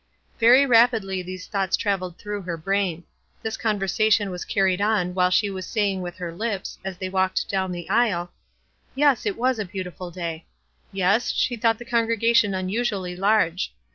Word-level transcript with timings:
Very 0.39 0.65
rapidly 0.65 1.21
these 1.21 1.45
thoughts 1.45 1.77
traveled 1.77 2.17
through 2.17 2.41
her 2.41 2.57
brain. 2.57 3.03
This 3.43 3.55
conversation 3.55 4.31
was 4.31 4.45
carried 4.45 4.81
on 4.81 5.13
while 5.13 5.29
she 5.29 5.51
was 5.51 5.67
saying 5.67 6.01
with 6.01 6.15
her 6.17 6.33
lip's, 6.33 6.79
as 6.83 6.97
they 6.97 7.07
walked 7.07 7.47
down 7.49 7.71
the 7.71 7.87
aisle, 7.87 8.31
"Yes, 8.95 9.27
it 9.27 9.37
was 9.37 9.59
a 9.59 9.63
beautiful 9.63 10.09
day." 10.09 10.47
"Yes, 10.91 11.31
she 11.31 11.55
thought 11.55 11.77
the 11.77 11.85
congregation 11.85 12.55
un 12.55 12.67
usually 12.67 13.15
large." 13.15 13.75